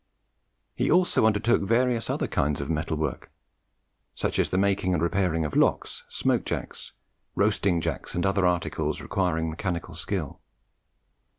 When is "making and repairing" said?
4.57-5.45